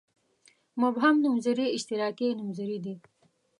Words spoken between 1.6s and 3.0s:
اشتراکي نومځري دي.